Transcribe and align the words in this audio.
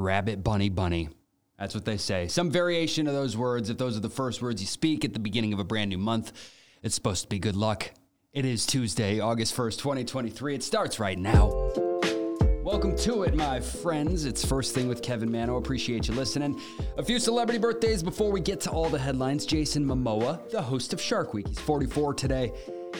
Rabbit 0.00 0.42
bunny 0.42 0.70
bunny. 0.70 1.10
That's 1.58 1.74
what 1.74 1.84
they 1.84 1.98
say. 1.98 2.26
Some 2.26 2.50
variation 2.50 3.06
of 3.06 3.12
those 3.12 3.36
words, 3.36 3.68
if 3.68 3.76
those 3.76 3.96
are 3.96 4.00
the 4.00 4.08
first 4.08 4.40
words 4.40 4.62
you 4.62 4.66
speak 4.66 5.04
at 5.04 5.12
the 5.12 5.20
beginning 5.20 5.52
of 5.52 5.58
a 5.58 5.64
brand 5.64 5.90
new 5.90 5.98
month, 5.98 6.32
it's 6.82 6.94
supposed 6.94 7.22
to 7.22 7.28
be 7.28 7.38
good 7.38 7.54
luck. 7.54 7.90
It 8.32 8.46
is 8.46 8.64
Tuesday, 8.64 9.20
August 9.20 9.54
1st, 9.54 9.78
2023. 9.78 10.54
It 10.54 10.62
starts 10.62 10.98
right 10.98 11.18
now. 11.18 11.50
Welcome 12.62 12.96
to 12.98 13.24
it, 13.24 13.34
my 13.34 13.60
friends. 13.60 14.24
It's 14.24 14.44
First 14.44 14.74
Thing 14.74 14.88
with 14.88 15.02
Kevin 15.02 15.30
Mano. 15.30 15.56
Appreciate 15.56 16.08
you 16.08 16.14
listening. 16.14 16.58
A 16.96 17.02
few 17.02 17.18
celebrity 17.18 17.58
birthdays 17.58 18.02
before 18.02 18.30
we 18.30 18.40
get 18.40 18.60
to 18.60 18.70
all 18.70 18.88
the 18.88 18.98
headlines. 18.98 19.44
Jason 19.44 19.84
Momoa, 19.84 20.48
the 20.50 20.62
host 20.62 20.92
of 20.92 21.00
Shark 21.00 21.34
Week. 21.34 21.48
He's 21.48 21.58
44 21.58 22.14
today. 22.14 22.52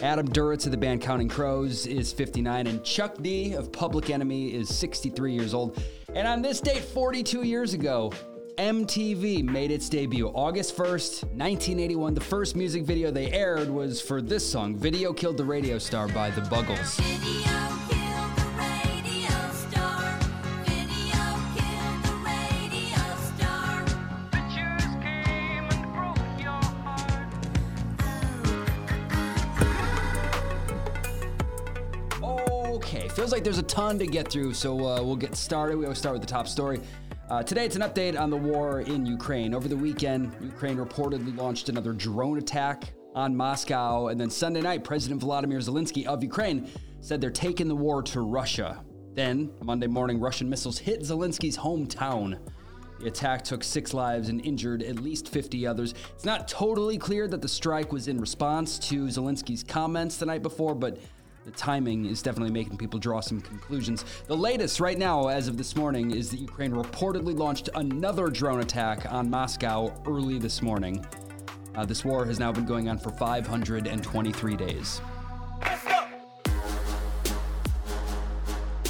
Adam 0.03 0.27
Duritz 0.27 0.64
of 0.64 0.71
the 0.71 0.79
band 0.79 1.03
Counting 1.03 1.29
Crows 1.29 1.87
is 1.87 2.12
59, 2.12 2.67
and 2.67 2.82
Chuck 2.82 3.17
D 3.23 3.53
of 3.53 3.71
Public 3.71 4.09
Enemy 4.09 4.55
is 4.55 4.75
63 4.75 5.32
years 5.35 5.53
old. 5.53 5.80
And 6.15 6.27
on 6.27 6.43
this 6.43 6.61
date, 6.61 6.83
42 6.83 7.43
years 7.43 7.73
ago, 7.73 8.13
MTV 8.57 9.45
made 9.45 9.71
its 9.71 9.89
debut 9.89 10.29
August 10.29 10.77
1st, 10.77 11.23
1981. 11.37 12.15
The 12.15 12.21
first 12.21 12.57
music 12.57 12.83
video 12.83 13.11
they 13.11 13.30
aired 13.30 13.71
was 13.71 14.01
for 14.01 14.20
this 14.20 14.47
song, 14.47 14.75
Video 14.75 15.12
Killed 15.12 15.37
the 15.37 15.45
Radio 15.45 15.79
Star 15.79 16.09
by 16.09 16.31
The 16.31 16.43
Buggles. 16.43 16.98
Okay, 16.98 17.70
like 33.41 33.45
there's 33.45 33.57
a 33.57 33.62
ton 33.62 33.99
to 33.99 34.07
get 34.07 34.30
through, 34.30 34.53
so 34.53 34.77
uh, 34.87 35.03
we'll 35.03 35.17
get 35.17 35.35
started. 35.35 35.79
We 35.79 35.87
always 35.87 35.97
start 35.97 36.12
with 36.12 36.21
the 36.21 36.29
top 36.29 36.47
story. 36.47 36.79
Uh, 37.31 37.43
today, 37.43 37.65
it's 37.65 37.75
an 37.75 37.81
update 37.81 38.21
on 38.21 38.29
the 38.29 38.37
war 38.37 38.83
in 38.83 39.07
Ukraine. 39.07 39.55
Over 39.55 39.67
the 39.67 39.79
weekend, 39.79 40.37
Ukraine 40.43 40.77
reportedly 40.77 41.34
launched 41.34 41.70
another 41.70 41.95
drone 41.95 42.37
attack 42.37 42.92
on 43.14 43.34
Moscow. 43.34 44.09
And 44.09 44.20
then 44.20 44.29
Sunday 44.29 44.61
night, 44.61 44.84
President 44.84 45.23
Volodymyr 45.23 45.56
Zelensky 45.56 46.05
of 46.05 46.23
Ukraine 46.23 46.69
said 47.01 47.19
they're 47.19 47.31
taking 47.31 47.67
the 47.67 47.75
war 47.75 48.03
to 48.03 48.20
Russia. 48.20 48.84
Then, 49.14 49.51
Monday 49.62 49.86
morning, 49.86 50.20
Russian 50.20 50.51
missiles 50.51 50.77
hit 50.77 51.01
Zelensky's 51.01 51.57
hometown. 51.57 52.39
The 53.01 53.07
attack 53.07 53.42
took 53.42 53.64
six 53.64 53.95
lives 53.95 54.29
and 54.29 54.45
injured 54.45 54.83
at 54.83 54.97
least 54.97 55.31
50 55.31 55.67
others. 55.67 55.95
It's 56.14 56.27
not 56.27 56.47
totally 56.47 56.98
clear 56.98 57.27
that 57.29 57.41
the 57.41 57.48
strike 57.48 57.91
was 57.91 58.07
in 58.07 58.20
response 58.20 58.79
to 58.91 59.07
Zelensky's 59.07 59.64
comments 59.64 60.19
the 60.19 60.27
night 60.27 60.42
before, 60.42 60.75
but 60.75 60.98
the 61.44 61.50
timing 61.52 62.05
is 62.05 62.22
definitely 62.22 62.52
making 62.52 62.77
people 62.77 62.98
draw 62.98 63.20
some 63.20 63.41
conclusions. 63.41 64.05
The 64.27 64.36
latest 64.36 64.78
right 64.78 64.98
now, 64.98 65.28
as 65.28 65.48
of 65.48 65.56
this 65.56 65.74
morning, 65.74 66.10
is 66.10 66.30
that 66.30 66.38
Ukraine 66.38 66.72
reportedly 66.72 67.36
launched 67.36 67.70
another 67.74 68.28
drone 68.28 68.60
attack 68.60 69.10
on 69.10 69.30
Moscow 69.30 69.92
early 70.06 70.38
this 70.38 70.61
morning. 70.61 71.05
Uh, 71.74 71.84
this 71.86 72.05
war 72.05 72.27
has 72.27 72.38
now 72.38 72.52
been 72.52 72.66
going 72.66 72.88
on 72.88 72.98
for 72.98 73.11
523 73.11 74.56
days. 74.56 75.00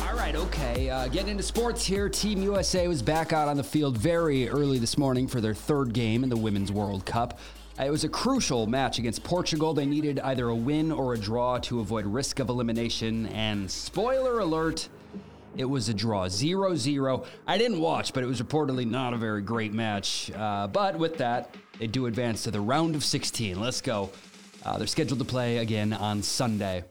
All 0.01 0.17
right, 0.17 0.35
okay. 0.35 0.91
Uh, 0.91 1.07
getting 1.07 1.29
into 1.29 1.43
sports 1.45 1.85
here. 1.85 2.09
Team 2.09 2.43
USA 2.43 2.89
was 2.89 3.01
back 3.01 3.33
out 3.33 3.49
on 3.49 3.57
the 3.57 3.65
field 3.65 3.97
very 3.97 4.49
early 4.49 4.79
this 4.79 4.99
morning 4.99 5.29
for 5.29 5.41
their 5.41 5.55
third 5.55 5.93
game 5.93 6.25
in 6.25 6.31
the 6.31 6.37
Women's 6.37 6.73
World 6.73 7.07
Cup. 7.07 7.39
Uh, 7.81 7.85
it 7.85 7.91
was 7.91 8.05
a 8.05 8.09
crucial 8.09 8.67
match 8.67 8.99
against 8.99 9.25
Portugal. 9.25 9.73
They 9.73 9.87
needed 9.87 10.21
either 10.21 10.49
a 10.49 10.55
win 10.55 10.93
or 10.93 11.15
a 11.15 11.19
draw 11.19 11.59
to 11.61 11.81
avoid 11.81 12.05
risk 12.05 12.39
of 12.39 12.49
elimination. 12.49 13.27
And 13.29 13.71
spoiler 13.71 14.41
alert, 14.41 14.89
it 15.57 15.65
was 15.65 15.89
a 15.89 15.95
draw 15.95 16.29
0 16.29 16.77
0. 16.77 17.25
I 17.47 17.59
didn't 17.59 17.81
watch, 17.81 18.13
but 18.13 18.23
it 18.23 18.27
was 18.27 18.41
reportedly 18.43 18.89
not 18.89 19.15
a 19.15 19.17
very 19.17 19.41
great 19.41 19.73
match. 19.73 20.31
Uh, 20.33 20.67
but 20.67 20.99
with 20.99 21.17
that, 21.19 21.55
they 21.79 21.87
do 21.87 22.07
advance 22.07 22.43
to 22.45 22.51
the 22.51 22.61
round 22.61 22.95
of 22.95 23.05
16. 23.05 23.59
Let's 23.59 23.81
go. 23.81 24.11
Uh, 24.65 24.77
they're 24.77 24.87
scheduled 24.87 25.21
to 25.21 25.25
play 25.25 25.59
again 25.59 25.95
on 25.95 26.23
Sunday. 26.23 26.85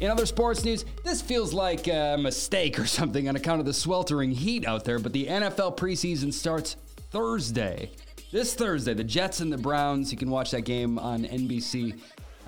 In 0.00 0.10
other 0.10 0.26
sports 0.26 0.64
news, 0.64 0.84
this 1.04 1.22
feels 1.22 1.54
like 1.54 1.86
a 1.86 2.18
mistake 2.18 2.78
or 2.78 2.86
something 2.86 3.28
on 3.28 3.36
account 3.36 3.60
of 3.60 3.66
the 3.66 3.72
sweltering 3.72 4.32
heat 4.32 4.66
out 4.66 4.84
there, 4.84 4.98
but 4.98 5.14
the 5.14 5.26
NFL 5.26 5.78
preseason 5.78 6.32
starts 6.32 6.76
Thursday. 7.10 7.90
This 8.34 8.52
Thursday, 8.52 8.94
the 8.94 9.04
Jets 9.04 9.38
and 9.38 9.52
the 9.52 9.56
Browns, 9.56 10.10
you 10.10 10.18
can 10.18 10.28
watch 10.28 10.50
that 10.50 10.62
game 10.62 10.98
on 10.98 11.22
NBC. 11.22 11.96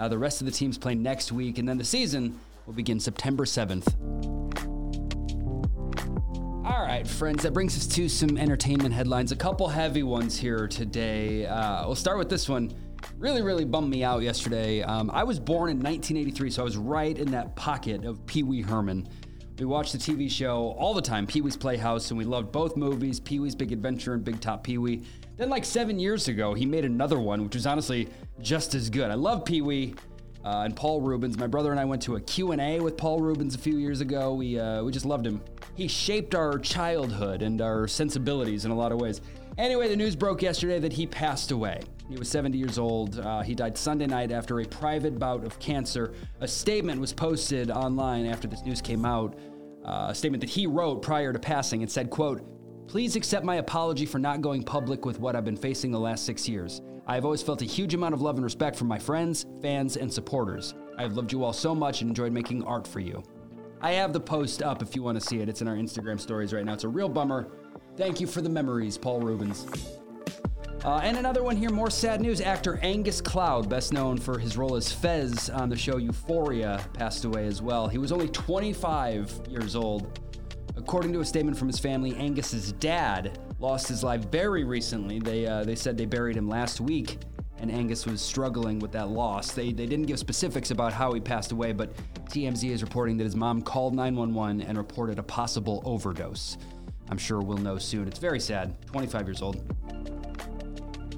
Uh, 0.00 0.08
the 0.08 0.18
rest 0.18 0.40
of 0.40 0.46
the 0.46 0.50
teams 0.50 0.76
play 0.76 0.96
next 0.96 1.30
week, 1.30 1.58
and 1.58 1.68
then 1.68 1.78
the 1.78 1.84
season 1.84 2.40
will 2.66 2.72
begin 2.72 2.98
September 2.98 3.44
7th. 3.44 3.94
All 6.66 6.82
right, 6.82 7.06
friends, 7.06 7.44
that 7.44 7.52
brings 7.52 7.76
us 7.76 7.86
to 7.94 8.08
some 8.08 8.36
entertainment 8.36 8.94
headlines. 8.94 9.30
A 9.30 9.36
couple 9.36 9.68
heavy 9.68 10.02
ones 10.02 10.36
here 10.36 10.66
today. 10.66 11.46
Uh, 11.46 11.86
we'll 11.86 11.94
start 11.94 12.18
with 12.18 12.30
this 12.30 12.48
one. 12.48 12.72
Really, 13.16 13.42
really 13.42 13.64
bummed 13.64 13.88
me 13.88 14.02
out 14.02 14.22
yesterday. 14.22 14.82
Um, 14.82 15.08
I 15.14 15.22
was 15.22 15.38
born 15.38 15.70
in 15.70 15.76
1983, 15.76 16.50
so 16.50 16.62
I 16.62 16.64
was 16.64 16.76
right 16.76 17.16
in 17.16 17.30
that 17.30 17.54
pocket 17.54 18.04
of 18.04 18.26
Pee 18.26 18.42
Wee 18.42 18.60
Herman. 18.60 19.08
We 19.58 19.64
watched 19.64 19.92
the 19.92 19.98
TV 19.98 20.30
show 20.30 20.76
all 20.78 20.92
the 20.92 21.00
time, 21.00 21.26
Pee 21.26 21.40
Wee's 21.40 21.56
Playhouse, 21.56 22.10
and 22.10 22.18
we 22.18 22.24
loved 22.24 22.52
both 22.52 22.76
movies, 22.76 23.20
Pee 23.20 23.40
Wee's 23.40 23.54
Big 23.54 23.72
Adventure 23.72 24.12
and 24.12 24.22
Big 24.22 24.38
Top 24.38 24.62
Pee 24.62 24.76
Wee. 24.76 25.02
Then, 25.38 25.48
like 25.48 25.64
seven 25.64 25.98
years 25.98 26.28
ago, 26.28 26.52
he 26.52 26.66
made 26.66 26.84
another 26.84 27.18
one, 27.18 27.42
which 27.42 27.54
was 27.54 27.66
honestly 27.66 28.06
just 28.42 28.74
as 28.74 28.90
good. 28.90 29.10
I 29.10 29.14
love 29.14 29.46
Pee 29.46 29.62
Wee 29.62 29.94
uh, 30.44 30.64
and 30.66 30.76
Paul 30.76 31.00
Reubens. 31.00 31.38
My 31.38 31.46
brother 31.46 31.70
and 31.70 31.80
I 31.80 31.86
went 31.86 32.02
to 32.02 32.16
a 32.16 32.20
Q&A 32.20 32.80
with 32.80 32.98
Paul 32.98 33.20
Reubens 33.20 33.54
a 33.54 33.58
few 33.58 33.78
years 33.78 34.02
ago. 34.02 34.34
We, 34.34 34.60
uh, 34.60 34.82
we 34.82 34.92
just 34.92 35.06
loved 35.06 35.26
him. 35.26 35.40
He 35.74 35.88
shaped 35.88 36.34
our 36.34 36.58
childhood 36.58 37.40
and 37.40 37.62
our 37.62 37.88
sensibilities 37.88 38.66
in 38.66 38.70
a 38.70 38.76
lot 38.76 38.92
of 38.92 39.00
ways. 39.00 39.22
Anyway, 39.56 39.88
the 39.88 39.96
news 39.96 40.14
broke 40.14 40.42
yesterday 40.42 40.78
that 40.80 40.92
he 40.92 41.06
passed 41.06 41.50
away. 41.50 41.80
He 42.08 42.16
was 42.16 42.28
70 42.28 42.56
years 42.56 42.78
old. 42.78 43.18
Uh, 43.18 43.42
he 43.42 43.54
died 43.54 43.76
Sunday 43.76 44.06
night 44.06 44.30
after 44.30 44.60
a 44.60 44.64
private 44.64 45.18
bout 45.18 45.44
of 45.44 45.58
cancer. 45.58 46.12
A 46.40 46.46
statement 46.46 47.00
was 47.00 47.12
posted 47.12 47.70
online 47.70 48.26
after 48.26 48.46
this 48.46 48.62
news 48.64 48.80
came 48.80 49.04
out. 49.04 49.36
Uh, 49.84 50.06
a 50.10 50.14
statement 50.14 50.40
that 50.40 50.50
he 50.50 50.66
wrote 50.66 51.02
prior 51.02 51.32
to 51.32 51.38
passing 51.38 51.82
and 51.82 51.90
said, 51.90 52.10
quote, 52.10 52.42
Please 52.88 53.16
accept 53.16 53.44
my 53.44 53.56
apology 53.56 54.06
for 54.06 54.18
not 54.18 54.40
going 54.40 54.62
public 54.62 55.04
with 55.04 55.18
what 55.18 55.34
I've 55.34 55.44
been 55.44 55.56
facing 55.56 55.90
the 55.90 55.98
last 55.98 56.24
six 56.24 56.48
years. 56.48 56.82
I 57.08 57.16
have 57.16 57.24
always 57.24 57.42
felt 57.42 57.62
a 57.62 57.64
huge 57.64 57.94
amount 57.94 58.14
of 58.14 58.22
love 58.22 58.36
and 58.36 58.44
respect 58.44 58.76
from 58.76 58.86
my 58.86 58.98
friends, 58.98 59.44
fans, 59.60 59.96
and 59.96 60.12
supporters. 60.12 60.74
I 60.96 61.02
have 61.02 61.14
loved 61.14 61.32
you 61.32 61.42
all 61.42 61.52
so 61.52 61.74
much 61.74 62.00
and 62.00 62.10
enjoyed 62.10 62.32
making 62.32 62.62
art 62.62 62.86
for 62.86 63.00
you. 63.00 63.22
I 63.80 63.92
have 63.92 64.12
the 64.12 64.20
post 64.20 64.62
up 64.62 64.82
if 64.82 64.94
you 64.94 65.02
want 65.02 65.20
to 65.20 65.26
see 65.26 65.40
it. 65.40 65.48
It's 65.48 65.62
in 65.62 65.68
our 65.68 65.76
Instagram 65.76 66.20
stories 66.20 66.52
right 66.52 66.64
now. 66.64 66.74
It's 66.74 66.84
a 66.84 66.88
real 66.88 67.08
bummer. 67.08 67.48
Thank 67.96 68.20
you 68.20 68.26
for 68.26 68.40
the 68.40 68.48
memories, 68.48 68.96
Paul 68.96 69.20
Reubens. 69.20 69.66
Uh, 70.86 71.00
and 71.02 71.16
another 71.16 71.42
one 71.42 71.56
here, 71.56 71.70
more 71.70 71.90
sad 71.90 72.20
news. 72.20 72.40
Actor 72.40 72.78
Angus 72.80 73.20
Cloud, 73.20 73.68
best 73.68 73.92
known 73.92 74.16
for 74.16 74.38
his 74.38 74.56
role 74.56 74.76
as 74.76 74.92
Fez 74.92 75.50
on 75.50 75.68
the 75.68 75.76
show 75.76 75.96
Euphoria, 75.96 76.80
passed 76.92 77.24
away 77.24 77.48
as 77.48 77.60
well. 77.60 77.88
He 77.88 77.98
was 77.98 78.12
only 78.12 78.28
25 78.28 79.48
years 79.48 79.74
old. 79.74 80.20
According 80.76 81.12
to 81.14 81.18
a 81.18 81.24
statement 81.24 81.58
from 81.58 81.66
his 81.66 81.80
family, 81.80 82.14
Angus's 82.14 82.70
dad 82.70 83.36
lost 83.58 83.88
his 83.88 84.04
life 84.04 84.26
very 84.26 84.62
recently. 84.62 85.18
They, 85.18 85.44
uh, 85.44 85.64
they 85.64 85.74
said 85.74 85.98
they 85.98 86.04
buried 86.06 86.36
him 86.36 86.48
last 86.48 86.80
week, 86.80 87.18
and 87.58 87.68
Angus 87.68 88.06
was 88.06 88.22
struggling 88.22 88.78
with 88.78 88.92
that 88.92 89.08
loss. 89.08 89.50
They, 89.50 89.72
they 89.72 89.86
didn't 89.86 90.06
give 90.06 90.20
specifics 90.20 90.70
about 90.70 90.92
how 90.92 91.12
he 91.14 91.20
passed 91.20 91.50
away, 91.50 91.72
but 91.72 91.96
TMZ 92.30 92.70
is 92.70 92.84
reporting 92.84 93.16
that 93.16 93.24
his 93.24 93.34
mom 93.34 93.60
called 93.60 93.92
911 93.92 94.60
and 94.60 94.78
reported 94.78 95.18
a 95.18 95.24
possible 95.24 95.82
overdose. 95.84 96.56
I'm 97.10 97.18
sure 97.18 97.40
we'll 97.40 97.58
know 97.58 97.76
soon. 97.76 98.06
It's 98.06 98.20
very 98.20 98.38
sad. 98.38 98.76
25 98.86 99.26
years 99.26 99.42
old. 99.42 99.64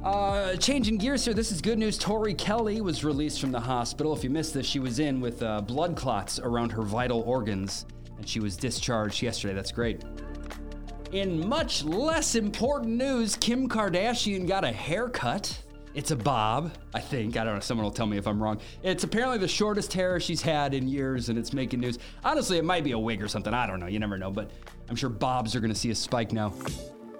Uh, 0.04 0.54
changing 0.56 0.96
gears 0.96 1.24
here, 1.24 1.34
this 1.34 1.50
is 1.50 1.60
good 1.60 1.78
news. 1.78 1.98
Tori 1.98 2.32
Kelly 2.32 2.80
was 2.80 3.04
released 3.04 3.40
from 3.40 3.50
the 3.50 3.60
hospital. 3.60 4.14
If 4.14 4.22
you 4.22 4.30
missed 4.30 4.54
this, 4.54 4.64
she 4.64 4.78
was 4.78 5.00
in 5.00 5.20
with 5.20 5.42
uh, 5.42 5.60
blood 5.60 5.96
clots 5.96 6.38
around 6.38 6.70
her 6.70 6.82
vital 6.82 7.22
organs, 7.22 7.84
and 8.16 8.26
she 8.28 8.38
was 8.38 8.56
discharged 8.56 9.20
yesterday. 9.22 9.54
That's 9.54 9.72
great. 9.72 10.04
In 11.10 11.46
much 11.48 11.82
less 11.84 12.36
important 12.36 12.96
news, 12.96 13.34
Kim 13.34 13.68
Kardashian 13.68 14.46
got 14.46 14.62
a 14.62 14.70
haircut. 14.70 15.62
It's 15.94 16.12
a 16.12 16.16
bob, 16.16 16.72
I 16.94 17.00
think. 17.00 17.36
I 17.36 17.42
don't 17.42 17.54
know. 17.54 17.60
Someone 17.60 17.84
will 17.84 17.90
tell 17.90 18.06
me 18.06 18.18
if 18.18 18.28
I'm 18.28 18.40
wrong. 18.40 18.60
It's 18.84 19.02
apparently 19.02 19.38
the 19.38 19.48
shortest 19.48 19.92
hair 19.92 20.20
she's 20.20 20.42
had 20.42 20.74
in 20.74 20.86
years, 20.86 21.28
and 21.28 21.36
it's 21.36 21.52
making 21.52 21.80
news. 21.80 21.98
Honestly, 22.22 22.56
it 22.56 22.64
might 22.64 22.84
be 22.84 22.92
a 22.92 22.98
wig 22.98 23.20
or 23.20 23.26
something. 23.26 23.52
I 23.52 23.66
don't 23.66 23.80
know. 23.80 23.86
You 23.86 23.98
never 23.98 24.16
know. 24.16 24.30
But 24.30 24.52
I'm 24.88 24.94
sure 24.94 25.10
bobs 25.10 25.56
are 25.56 25.60
going 25.60 25.72
to 25.72 25.78
see 25.78 25.90
a 25.90 25.94
spike 25.94 26.30
now. 26.30 26.52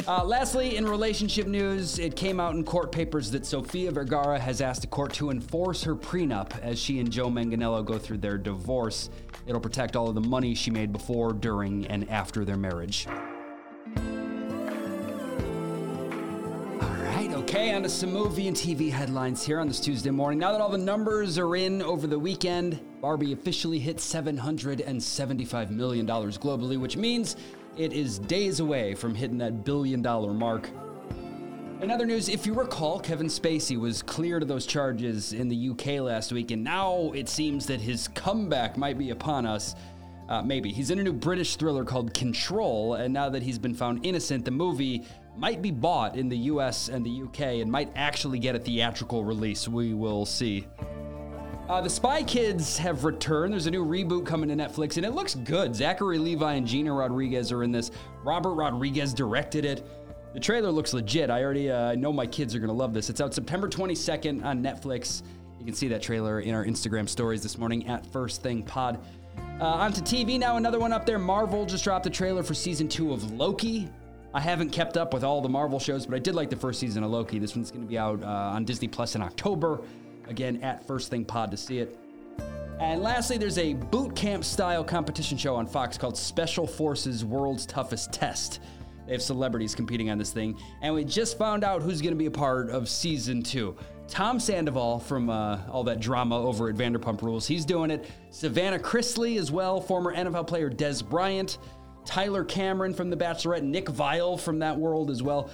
Uh, 0.08 0.24
lastly, 0.24 0.76
in 0.78 0.88
relationship 0.88 1.46
news, 1.46 1.98
it 1.98 2.16
came 2.16 2.40
out 2.40 2.54
in 2.54 2.64
court 2.64 2.90
papers 2.90 3.30
that 3.30 3.44
Sofia 3.44 3.90
Vergara 3.90 4.38
has 4.38 4.62
asked 4.62 4.80
the 4.80 4.86
court 4.86 5.12
to 5.12 5.28
enforce 5.28 5.82
her 5.82 5.94
prenup 5.94 6.58
as 6.62 6.78
she 6.78 6.98
and 6.98 7.12
Joe 7.12 7.28
Manganiello 7.28 7.84
go 7.84 7.98
through 7.98 8.16
their 8.16 8.38
divorce. 8.38 9.10
It'll 9.46 9.60
protect 9.60 9.96
all 9.96 10.08
of 10.08 10.14
the 10.14 10.22
money 10.22 10.54
she 10.54 10.70
made 10.70 10.94
before, 10.94 11.34
during, 11.34 11.86
and 11.88 12.08
after 12.08 12.46
their 12.46 12.56
marriage. 12.56 13.06
All 16.80 16.88
right, 16.88 17.30
okay, 17.34 17.74
on 17.74 17.82
to 17.82 17.90
some 17.90 18.10
movie 18.10 18.48
and 18.48 18.56
TV 18.56 18.90
headlines 18.90 19.44
here 19.44 19.60
on 19.60 19.68
this 19.68 19.78
Tuesday 19.78 20.08
morning. 20.08 20.38
Now 20.38 20.52
that 20.52 20.62
all 20.62 20.70
the 20.70 20.78
numbers 20.78 21.36
are 21.36 21.54
in 21.54 21.82
over 21.82 22.06
the 22.06 22.18
weekend, 22.18 22.80
Barbie 23.02 23.34
officially 23.34 23.78
hit 23.78 23.98
$775 23.98 25.68
million 25.68 26.06
globally, 26.06 26.78
which 26.78 26.96
means 26.96 27.36
it 27.78 27.92
is 27.92 28.18
days 28.18 28.60
away 28.60 28.94
from 28.94 29.14
hitting 29.14 29.38
that 29.38 29.64
billion 29.64 30.02
dollar 30.02 30.34
mark. 30.34 30.68
In 31.80 31.92
other 31.92 32.06
news, 32.06 32.28
if 32.28 32.44
you 32.44 32.54
recall, 32.54 32.98
Kevin 32.98 33.28
Spacey 33.28 33.78
was 33.78 34.02
cleared 34.02 34.42
of 34.42 34.48
those 34.48 34.66
charges 34.66 35.32
in 35.32 35.48
the 35.48 35.70
UK 35.70 36.00
last 36.00 36.32
week, 36.32 36.50
and 36.50 36.64
now 36.64 37.12
it 37.14 37.28
seems 37.28 37.66
that 37.66 37.80
his 37.80 38.08
comeback 38.08 38.76
might 38.76 38.98
be 38.98 39.10
upon 39.10 39.46
us. 39.46 39.76
Uh, 40.28 40.42
maybe. 40.42 40.70
He's 40.70 40.90
in 40.90 40.98
a 40.98 41.02
new 41.02 41.14
British 41.14 41.56
thriller 41.56 41.84
called 41.84 42.12
Control, 42.12 42.94
and 42.94 43.14
now 43.14 43.30
that 43.30 43.42
he's 43.42 43.58
been 43.58 43.74
found 43.74 44.04
innocent, 44.04 44.44
the 44.44 44.50
movie 44.50 45.04
might 45.38 45.62
be 45.62 45.70
bought 45.70 46.16
in 46.16 46.28
the 46.28 46.36
US 46.36 46.88
and 46.88 47.06
the 47.06 47.22
UK 47.22 47.62
and 47.62 47.72
might 47.72 47.90
actually 47.94 48.38
get 48.38 48.54
a 48.54 48.58
theatrical 48.58 49.24
release. 49.24 49.68
We 49.68 49.94
will 49.94 50.26
see. 50.26 50.66
Uh, 51.68 51.82
the 51.82 51.90
Spy 51.90 52.22
Kids 52.22 52.78
have 52.78 53.04
returned. 53.04 53.52
There's 53.52 53.66
a 53.66 53.70
new 53.70 53.84
reboot 53.84 54.24
coming 54.24 54.48
to 54.48 54.56
Netflix, 54.56 54.96
and 54.96 55.04
it 55.04 55.10
looks 55.10 55.34
good. 55.34 55.76
Zachary 55.76 56.16
Levi 56.18 56.54
and 56.54 56.66
Gina 56.66 56.90
Rodriguez 56.90 57.52
are 57.52 57.62
in 57.62 57.70
this. 57.70 57.90
Robert 58.24 58.54
Rodriguez 58.54 59.12
directed 59.12 59.66
it. 59.66 59.86
The 60.32 60.40
trailer 60.40 60.70
looks 60.70 60.94
legit. 60.94 61.28
I 61.28 61.44
already 61.44 61.70
uh, 61.70 61.94
know 61.94 62.10
my 62.10 62.26
kids 62.26 62.54
are 62.54 62.58
going 62.58 62.68
to 62.68 62.74
love 62.74 62.94
this. 62.94 63.10
It's 63.10 63.20
out 63.20 63.34
September 63.34 63.68
22nd 63.68 64.42
on 64.42 64.62
Netflix. 64.62 65.22
You 65.58 65.66
can 65.66 65.74
see 65.74 65.88
that 65.88 66.00
trailer 66.00 66.40
in 66.40 66.54
our 66.54 66.64
Instagram 66.64 67.06
stories 67.06 67.42
this 67.42 67.58
morning 67.58 67.86
at 67.86 68.06
First 68.06 68.42
Thing 68.42 68.62
Pod. 68.62 69.04
Uh, 69.60 69.64
on 69.64 69.92
to 69.92 70.00
TV 70.00 70.38
now, 70.38 70.56
another 70.56 70.78
one 70.78 70.94
up 70.94 71.04
there. 71.04 71.18
Marvel 71.18 71.66
just 71.66 71.84
dropped 71.84 72.06
a 72.06 72.10
trailer 72.10 72.42
for 72.42 72.54
season 72.54 72.88
two 72.88 73.12
of 73.12 73.32
Loki. 73.32 73.90
I 74.32 74.40
haven't 74.40 74.70
kept 74.70 74.96
up 74.96 75.12
with 75.12 75.22
all 75.22 75.42
the 75.42 75.48
Marvel 75.50 75.78
shows, 75.78 76.06
but 76.06 76.14
I 76.14 76.18
did 76.18 76.34
like 76.34 76.48
the 76.48 76.56
first 76.56 76.80
season 76.80 77.02
of 77.02 77.10
Loki. 77.10 77.38
This 77.38 77.54
one's 77.54 77.70
going 77.70 77.82
to 77.82 77.88
be 77.88 77.98
out 77.98 78.22
uh, 78.22 78.26
on 78.26 78.64
Disney 78.64 78.88
Plus 78.88 79.16
in 79.16 79.22
October. 79.22 79.80
Again, 80.28 80.62
at 80.62 80.86
First 80.86 81.10
Thing 81.10 81.24
Pod 81.24 81.50
to 81.50 81.56
see 81.56 81.78
it. 81.78 81.98
And 82.80 83.02
lastly, 83.02 83.38
there's 83.38 83.58
a 83.58 83.74
boot 83.74 84.14
camp 84.14 84.44
style 84.44 84.84
competition 84.84 85.36
show 85.36 85.56
on 85.56 85.66
Fox 85.66 85.98
called 85.98 86.16
Special 86.16 86.66
Forces 86.66 87.24
World's 87.24 87.66
Toughest 87.66 88.12
Test. 88.12 88.60
They 89.06 89.12
have 89.12 89.22
celebrities 89.22 89.74
competing 89.74 90.10
on 90.10 90.18
this 90.18 90.32
thing, 90.32 90.56
and 90.82 90.94
we 90.94 91.02
just 91.02 91.38
found 91.38 91.64
out 91.64 91.82
who's 91.82 92.00
going 92.02 92.12
to 92.12 92.18
be 92.18 92.26
a 92.26 92.30
part 92.30 92.70
of 92.70 92.88
season 92.88 93.42
two. 93.42 93.74
Tom 94.06 94.38
Sandoval 94.38 95.00
from 95.00 95.28
uh, 95.28 95.60
all 95.70 95.82
that 95.84 95.98
drama 95.98 96.38
over 96.40 96.68
at 96.68 96.76
Vanderpump 96.76 97.20
Rules, 97.22 97.46
he's 97.46 97.64
doing 97.64 97.90
it. 97.90 98.06
Savannah 98.30 98.78
Chrisley 98.78 99.38
as 99.38 99.50
well, 99.50 99.80
former 99.80 100.14
NFL 100.14 100.46
player 100.46 100.70
Dez 100.70 101.06
Bryant, 101.06 101.58
Tyler 102.04 102.44
Cameron 102.44 102.94
from 102.94 103.10
The 103.10 103.16
Bachelorette, 103.16 103.62
Nick 103.62 103.86
Viall 103.86 104.38
from 104.38 104.60
that 104.60 104.78
world 104.78 105.10
as 105.10 105.22
well. 105.22 105.50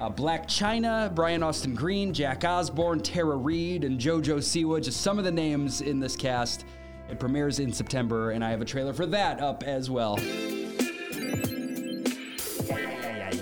Uh, 0.00 0.08
Blac 0.08 0.46
Chyna, 0.46 1.12
Brian 1.12 1.42
Austin 1.42 1.74
Green, 1.74 2.12
Jack 2.14 2.44
Osbourne, 2.44 3.00
Tara 3.00 3.36
Reid, 3.36 3.82
and 3.82 3.98
JoJo 3.98 4.36
Siwa, 4.38 4.80
just 4.80 5.00
some 5.00 5.18
of 5.18 5.24
the 5.24 5.32
names 5.32 5.80
in 5.80 5.98
this 5.98 6.14
cast. 6.14 6.64
It 7.10 7.18
premieres 7.18 7.58
in 7.58 7.72
September, 7.72 8.30
and 8.30 8.44
I 8.44 8.50
have 8.50 8.60
a 8.60 8.64
trailer 8.64 8.92
for 8.92 9.06
that 9.06 9.40
up 9.40 9.64
as 9.64 9.90
well. 9.90 10.16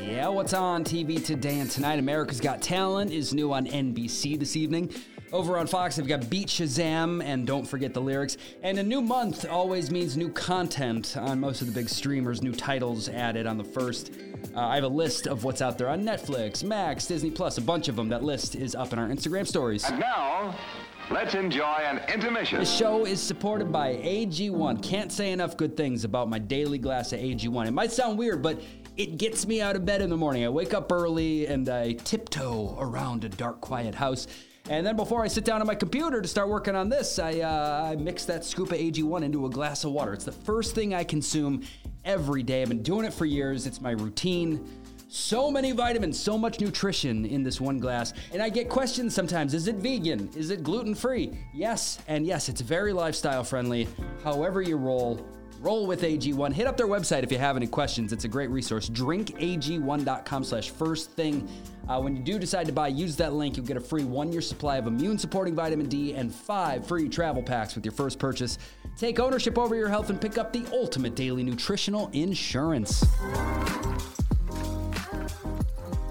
Yeah, 0.01 0.29
what's 0.29 0.55
on 0.55 0.83
TV 0.83 1.23
today 1.23 1.59
and 1.59 1.71
tonight? 1.71 1.99
America's 1.99 2.41
Got 2.41 2.63
Talent 2.63 3.13
is 3.13 3.35
new 3.35 3.53
on 3.53 3.67
NBC 3.67 4.39
this 4.39 4.57
evening. 4.57 4.91
Over 5.33 5.59
on 5.59 5.67
Fox, 5.67 5.97
they've 5.97 6.07
got 6.07 6.31
Beat 6.31 6.47
Shazam 6.47 7.23
and 7.23 7.47
Don't 7.47 7.67
Forget 7.67 7.93
the 7.93 8.01
Lyrics. 8.01 8.37
And 8.63 8.79
a 8.79 8.83
new 8.83 9.01
month 9.01 9.45
always 9.49 9.91
means 9.91 10.17
new 10.17 10.31
content 10.31 11.17
on 11.17 11.41
most 11.41 11.61
of 11.63 11.67
the 11.67 11.73
big 11.73 11.89
streamers, 11.89 12.43
new 12.43 12.53
titles 12.53 13.09
added 13.09 13.45
on 13.45 13.59
the 13.59 13.65
first. 13.65 14.13
Uh, 14.55 14.61
I 14.61 14.77
have 14.77 14.85
a 14.85 14.89
list 14.89 15.27
of 15.27 15.43
what's 15.43 15.61
out 15.61 15.79
there 15.79 15.89
on 15.89 16.05
Netflix, 16.05 16.63
Max, 16.63 17.07
Disney 17.07 17.33
Plus, 17.33 17.59
a 17.59 17.61
bunch 17.61 17.89
of 17.89 17.97
them. 17.97 18.09
That 18.09 18.23
list 18.23 18.55
is 18.55 18.77
up 18.77 18.93
in 18.93 19.01
our 19.01 19.09
Instagram 19.09 19.49
stories. 19.49 19.85
And 19.85 19.99
now, 19.99 20.55
let's 21.11 21.35
enjoy 21.35 21.65
an 21.65 22.01
intermission. 22.09 22.61
The 22.61 22.65
show 22.65 23.05
is 23.05 23.21
supported 23.21 23.73
by 23.73 23.97
AG1. 23.97 24.81
Can't 24.81 25.11
say 25.11 25.33
enough 25.33 25.57
good 25.57 25.77
things 25.77 26.05
about 26.05 26.29
my 26.29 26.39
daily 26.39 26.79
glass 26.79 27.13
of 27.13 27.19
AG1. 27.19 27.67
It 27.67 27.73
might 27.73 27.91
sound 27.91 28.17
weird, 28.17 28.43
but 28.43 28.63
it 28.97 29.19
gets 29.19 29.45
me 29.45 29.61
out 29.61 29.75
of 29.75 29.85
bed 29.85 30.03
in 30.03 30.09
the 30.09 30.17
morning. 30.17 30.45
I 30.45 30.49
wake 30.51 30.73
up 30.73 30.93
early 30.93 31.47
and 31.47 31.69
I 31.69 31.95
tiptoe 31.95 32.77
around 32.79 33.25
a 33.25 33.29
dark, 33.29 33.61
quiet 33.61 33.97
house. 33.97 34.29
And 34.69 34.85
then 34.85 34.97
before 34.97 35.23
I 35.23 35.29
sit 35.29 35.45
down 35.45 35.61
on 35.61 35.67
my 35.67 35.77
computer 35.77 36.21
to 36.21 36.27
start 36.27 36.49
working 36.49 36.75
on 36.75 36.89
this, 36.89 37.21
I, 37.21 37.41
uh, 37.41 37.91
I 37.93 37.97
mix 37.97 38.25
that 38.25 38.45
scoop 38.45 38.73
of 38.73 38.79
AG1 38.79 39.23
into 39.23 39.47
a 39.47 39.51
glass 39.51 39.85
of 39.85 39.93
water. 39.93 40.13
It's 40.13 40.25
the 40.25 40.33
first 40.33 40.75
thing 40.75 40.93
I 40.93 41.05
consume 41.05 41.63
every 42.05 42.43
day. 42.43 42.63
I've 42.63 42.69
been 42.69 42.83
doing 42.83 43.07
it 43.07 43.15
for 43.15 43.27
years, 43.27 43.67
it's 43.67 43.81
my 43.81 43.93
routine. 43.93 44.69
So 45.09 45.53
many 45.53 45.71
vitamins, 45.71 46.19
so 46.19 46.37
much 46.37 46.61
nutrition 46.61 47.27
in 47.27 47.45
this 47.45 47.61
one 47.61 47.79
glass. 47.79 48.13
And 48.33 48.43
I 48.43 48.49
get 48.49 48.69
questions 48.69 49.15
sometimes 49.15 49.55
is 49.55 49.69
it 49.69 49.77
vegan? 49.77 50.29
Is 50.35 50.51
it 50.51 50.65
gluten 50.65 50.97
free? 50.97 51.39
Yes, 51.55 52.01
and 52.09 52.27
yes, 52.27 52.49
it's 52.49 52.61
very 52.61 52.93
lifestyle 52.93 53.45
friendly. 53.45 53.87
However, 54.25 54.63
you 54.63 54.77
roll, 54.77 55.25
Roll 55.61 55.87
with 55.87 56.03
AG1. 56.03 56.53
Hit 56.53 56.67
up 56.67 56.77
their 56.77 56.87
website 56.87 57.23
if 57.23 57.33
you 57.33 57.39
have 57.39 57.57
any 57.57 57.67
questions. 57.67 58.13
It's 58.13 58.25
a 58.25 58.29
great 58.29 58.51
resource. 58.51 58.89
Drinkag1.com 58.91 60.45
slash 60.45 60.71
first 60.71 61.11
thing. 61.13 61.49
Uh, 61.89 62.01
when 62.01 62.17
you 62.17 62.23
do 62.23 62.39
decide 62.39 62.67
to 62.67 62.73
buy, 62.73 62.89
use 62.89 63.17
that 63.17 63.33
link. 63.33 63.57
You'll 63.57 63.67
get 63.67 63.77
a 63.77 63.81
free 63.81 64.05
one 64.05 64.33
year 64.33 64.41
supply 64.41 64.77
of 64.77 64.87
immune 64.87 65.19
supporting 65.19 65.55
vitamin 65.55 65.89
D 65.89 66.15
and 66.15 66.35
five 66.35 66.87
free 66.87 67.09
travel 67.09 67.43
packs 67.43 67.75
with 67.75 67.85
your 67.85 67.93
first 67.93 68.19
purchase. 68.19 68.59
Take 68.97 69.19
ownership 69.19 69.59
over 69.59 69.75
your 69.75 69.89
health 69.89 70.11
and 70.11 70.21
pick 70.21 70.37
up 70.39 70.53
the 70.53 70.65
ultimate 70.73 71.15
daily 71.15 71.43
nutritional 71.43 72.11
insurance. 72.13 73.05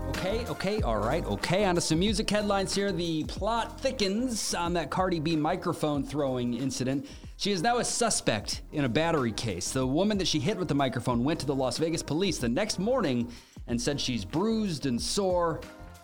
Okay, 0.10 0.46
okay, 0.48 0.82
all 0.82 0.98
right, 0.98 1.24
okay. 1.26 1.66
On 1.66 1.76
to 1.76 1.82
some 1.82 2.00
music 2.00 2.30
headlines 2.30 2.74
here. 2.74 2.92
The 2.92 3.26
plot 3.26 3.80
thickens 3.80 4.56
on 4.56 4.74
that 4.74 4.90
Cardi 4.90 5.20
B 5.20 5.36
microphone 5.36 6.04
throwing 6.04 6.56
incident. 6.56 7.06
She 7.38 7.52
is 7.52 7.62
now 7.62 7.80
a 7.80 7.84
suspect 7.84 8.62
in 8.72 8.86
a 8.86 8.90
battery 8.90 9.34
case. 9.34 9.72
The 9.72 9.86
woman 9.86 10.18
that 10.20 10.28
she 10.28 10.40
hit 10.40 10.58
with 10.58 10.70
the 10.70 10.76
microphone 10.76 11.24
went 11.24 11.40
to 11.42 11.46
the 11.46 11.54
Las 11.54 11.78
Vegas 11.78 12.02
police 12.02 12.38
the 12.38 12.48
next 12.48 12.80
morning 12.80 13.30
and 13.68 13.80
said 13.80 14.00
she's 14.00 14.24
bruised 14.24 14.86
and 14.86 15.02
sore. 15.02 15.60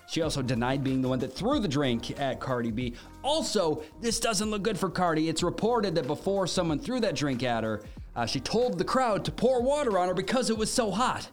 She 0.09 0.21
also 0.21 0.41
denied 0.41 0.83
being 0.83 1.01
the 1.01 1.07
one 1.07 1.19
that 1.19 1.33
threw 1.33 1.59
the 1.59 1.69
drink 1.69 2.19
at 2.19 2.41
Cardi 2.41 2.69
B. 2.69 2.95
Also, 3.23 3.81
this 4.01 4.19
doesn't 4.19 4.51
look 4.51 4.61
good 4.61 4.77
for 4.77 4.89
Cardi. 4.89 5.29
It's 5.29 5.41
reported 5.41 5.95
that 5.95 6.05
before 6.05 6.47
someone 6.47 6.79
threw 6.79 6.99
that 6.99 7.15
drink 7.15 7.43
at 7.43 7.63
her, 7.63 7.81
uh, 8.13 8.25
she 8.25 8.41
told 8.41 8.77
the 8.77 8.83
crowd 8.83 9.23
to 9.23 9.31
pour 9.31 9.61
water 9.61 9.97
on 9.97 10.09
her 10.09 10.13
because 10.13 10.49
it 10.49 10.57
was 10.57 10.69
so 10.69 10.91
hot. 10.91 11.29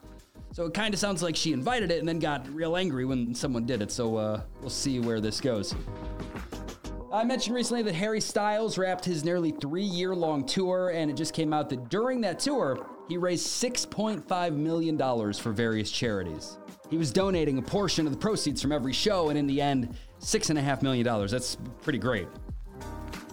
So 0.53 0.65
it 0.67 0.75
kind 0.75 0.95
of 0.95 1.00
sounds 1.00 1.25
like 1.25 1.35
she 1.35 1.53
invited 1.53 1.91
it 1.91 1.99
and 1.99 2.09
then 2.09 2.21
got 2.21 2.49
real 2.55 2.77
angry 2.77 3.05
when 3.05 3.35
someone 3.35 3.67
did 3.67 3.83
it. 3.83 3.91
So 3.91 4.17
uh, 4.17 4.43
we'll 4.61 4.71
see 4.71 5.00
where 5.00 5.21
this 5.21 5.41
goes. 5.41 5.75
I 7.19 7.25
mentioned 7.25 7.56
recently 7.56 7.82
that 7.82 7.97
Harry 7.97 8.20
Styles 8.20 8.79
wrapped 8.79 9.05
his 9.05 9.25
nearly 9.25 9.50
three 9.50 9.82
year 9.82 10.15
long 10.15 10.47
tour, 10.47 10.91
and 10.91 11.11
it 11.11 11.15
just 11.15 11.35
came 11.35 11.53
out 11.53 11.69
that 11.70 11.88
during 11.88 12.20
that 12.20 12.38
tour, 12.38 12.87
he 13.09 13.17
raised 13.17 13.44
$6.5 13.44 14.55
million 14.55 14.97
for 15.32 15.50
various 15.50 15.91
charities. 15.91 16.59
He 16.88 16.97
was 16.97 17.11
donating 17.11 17.59
a 17.59 17.62
portion 17.62 18.07
of 18.07 18.12
the 18.12 18.19
proceeds 18.19 18.62
from 18.62 18.71
every 18.71 18.93
show, 18.93 19.31
and 19.31 19.37
in 19.37 19.49
the 19.49 19.61
end, 19.61 19.97
$6.5 20.21 20.83
million. 20.83 21.26
That's 21.26 21.57
pretty 21.83 21.99
great. 21.99 22.28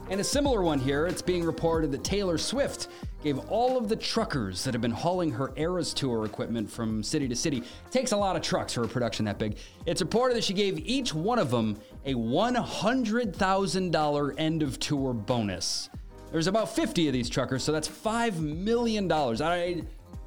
And 0.10 0.22
a 0.22 0.24
similar 0.24 0.62
one 0.62 0.78
here, 0.78 1.08
it's 1.08 1.24
being 1.24 1.44
reported 1.44 1.92
that 1.92 2.04
Taylor 2.04 2.38
Swift 2.38 2.90
gave 3.24 3.40
all 3.50 3.76
of 3.76 3.90
the 3.90 3.96
truckers 3.96 4.64
that 4.64 4.76
have 4.76 4.82
been 4.82 4.92
hauling 4.92 5.32
her 5.32 5.52
Eras 5.56 5.96
Tour 5.96 6.26
equipment 6.26 6.70
from 6.70 7.02
city 7.02 7.28
to 7.28 7.36
city. 7.36 7.58
It 7.58 7.66
takes 7.90 8.12
a 8.12 8.18
lot 8.18 8.36
of 8.36 8.44
trucks 8.44 8.74
for 8.74 8.84
a 8.84 8.88
production 8.88 9.26
that 9.26 9.40
big. 9.40 9.58
It's 9.88 10.02
reported 10.02 10.38
that 10.38 10.44
she 10.44 10.54
gave 10.54 10.78
each 10.86 11.16
one 11.16 11.40
of 11.40 11.50
them 11.50 11.80
a 12.06 12.14
$100,000 12.14 14.36
end 14.38 14.62
of 14.62 14.80
tour 14.80 15.14
bonus. 15.14 15.90
There's 16.32 16.46
about 16.46 16.76
50 16.76 17.08
of 17.08 17.14
these 17.14 17.28
truckers, 17.28 17.64
so 17.64 17.72
that's 17.72 17.88
$5 17.88 18.40
million. 18.40 19.12
I 19.12 19.82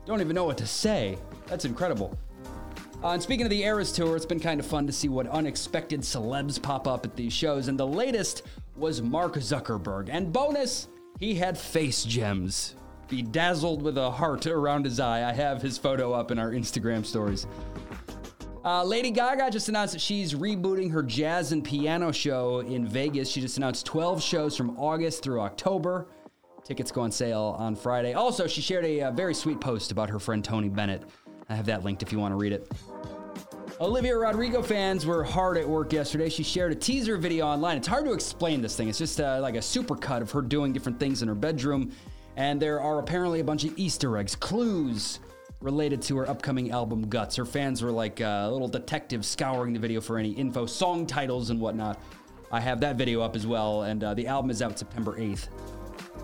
don't 0.06 0.20
even 0.20 0.34
know 0.34 0.44
what 0.44 0.58
to 0.58 0.66
say. 0.66 1.16
That's 1.46 1.64
incredible. 1.64 2.18
Uh, 3.04 3.10
and 3.10 3.22
speaking 3.22 3.46
of 3.46 3.50
the 3.50 3.62
Eras 3.62 3.92
Tour, 3.92 4.16
it's 4.16 4.26
been 4.26 4.40
kind 4.40 4.58
of 4.58 4.66
fun 4.66 4.84
to 4.88 4.92
see 4.92 5.08
what 5.08 5.28
unexpected 5.28 6.00
celebs 6.00 6.60
pop 6.60 6.88
up 6.88 7.04
at 7.04 7.14
these 7.14 7.32
shows. 7.32 7.68
And 7.68 7.78
the 7.78 7.86
latest 7.86 8.42
was 8.78 9.02
Mark 9.02 9.34
Zuckerberg. 9.34 10.08
And 10.10 10.32
bonus, 10.32 10.88
he 11.18 11.34
had 11.34 11.58
face 11.58 12.04
gems 12.04 12.74
bedazzled 13.08 13.82
with 13.82 13.98
a 13.98 14.10
heart 14.10 14.46
around 14.46 14.84
his 14.84 15.00
eye. 15.00 15.28
I 15.28 15.32
have 15.32 15.62
his 15.62 15.78
photo 15.78 16.12
up 16.12 16.30
in 16.30 16.38
our 16.38 16.52
Instagram 16.52 17.04
stories. 17.04 17.46
Uh, 18.64 18.84
Lady 18.84 19.10
Gaga 19.10 19.50
just 19.50 19.68
announced 19.68 19.94
that 19.94 20.00
she's 20.00 20.34
rebooting 20.34 20.90
her 20.90 21.02
jazz 21.02 21.52
and 21.52 21.64
piano 21.64 22.12
show 22.12 22.60
in 22.60 22.86
Vegas. 22.86 23.30
She 23.30 23.40
just 23.40 23.56
announced 23.56 23.86
12 23.86 24.22
shows 24.22 24.56
from 24.56 24.78
August 24.78 25.22
through 25.22 25.40
October. 25.40 26.06
Tickets 26.64 26.90
go 26.90 27.00
on 27.00 27.10
sale 27.10 27.56
on 27.58 27.74
Friday. 27.74 28.12
Also, 28.12 28.46
she 28.46 28.60
shared 28.60 28.84
a, 28.84 29.00
a 29.00 29.10
very 29.10 29.32
sweet 29.32 29.58
post 29.58 29.90
about 29.90 30.10
her 30.10 30.18
friend 30.18 30.44
Tony 30.44 30.68
Bennett. 30.68 31.02
I 31.48 31.54
have 31.54 31.66
that 31.66 31.82
linked 31.82 32.02
if 32.02 32.12
you 32.12 32.18
want 32.18 32.32
to 32.32 32.36
read 32.36 32.52
it. 32.52 32.70
Olivia 33.80 34.16
Rodrigo 34.16 34.60
fans 34.60 35.06
were 35.06 35.22
hard 35.22 35.56
at 35.56 35.68
work 35.68 35.92
yesterday. 35.92 36.28
She 36.28 36.42
shared 36.42 36.72
a 36.72 36.74
teaser 36.74 37.16
video 37.16 37.46
online. 37.46 37.76
It's 37.76 37.86
hard 37.86 38.04
to 38.06 38.12
explain 38.12 38.60
this 38.60 38.76
thing. 38.76 38.88
It's 38.88 38.98
just 38.98 39.20
uh, 39.20 39.38
like 39.40 39.54
a 39.54 39.62
super 39.62 39.94
cut 39.94 40.20
of 40.20 40.32
her 40.32 40.42
doing 40.42 40.72
different 40.72 40.98
things 40.98 41.22
in 41.22 41.28
her 41.28 41.34
bedroom 41.34 41.92
and 42.38 42.62
there 42.62 42.80
are 42.80 42.98
apparently 42.98 43.40
a 43.40 43.44
bunch 43.44 43.64
of 43.64 43.76
Easter 43.76 44.16
eggs, 44.16 44.36
clues 44.36 45.18
related 45.60 46.00
to 46.02 46.16
her 46.16 46.28
upcoming 46.28 46.70
album 46.70 47.08
Guts. 47.08 47.34
Her 47.34 47.44
fans 47.44 47.82
were 47.82 47.90
like 47.90 48.20
uh, 48.20 48.48
little 48.50 48.68
detectives 48.68 49.26
scouring 49.26 49.72
the 49.72 49.80
video 49.80 50.00
for 50.00 50.18
any 50.18 50.30
info, 50.30 50.64
song 50.64 51.04
titles, 51.04 51.50
and 51.50 51.60
whatnot. 51.60 52.00
I 52.52 52.60
have 52.60 52.80
that 52.80 52.94
video 52.94 53.22
up 53.22 53.34
as 53.34 53.44
well, 53.44 53.82
and 53.82 54.04
uh, 54.04 54.14
the 54.14 54.28
album 54.28 54.52
is 54.52 54.62
out 54.62 54.78
September 54.78 55.18
8th. 55.18 55.48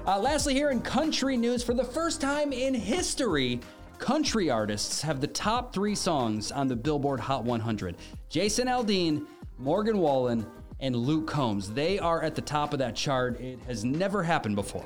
Uh, 0.06 0.20
lastly, 0.20 0.54
here 0.54 0.70
in 0.70 0.80
country 0.80 1.36
news, 1.36 1.64
for 1.64 1.74
the 1.74 1.84
first 1.84 2.20
time 2.20 2.52
in 2.52 2.74
history, 2.74 3.60
country 4.04 4.50
artists 4.50 5.00
have 5.00 5.22
the 5.22 5.26
top 5.26 5.72
three 5.72 5.94
songs 5.94 6.52
on 6.52 6.68
the 6.68 6.76
Billboard 6.76 7.18
Hot 7.20 7.42
100 7.42 7.96
Jason 8.28 8.68
Aldean, 8.68 9.26
Morgan 9.56 9.96
Wallen, 9.96 10.46
and 10.78 10.94
Luke 10.94 11.26
Combs. 11.26 11.70
They 11.70 11.98
are 11.98 12.20
at 12.22 12.34
the 12.34 12.42
top 12.42 12.74
of 12.74 12.80
that 12.80 12.94
chart. 12.94 13.40
It 13.40 13.58
has 13.66 13.82
never 13.82 14.22
happened 14.22 14.56
before. 14.56 14.84